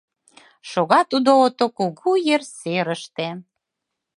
Шога 0.69 1.01
тудо 1.11 1.31
ото 1.45 1.65
кугу 1.77 2.11
ер 2.35 2.41
серыште. 2.57 3.27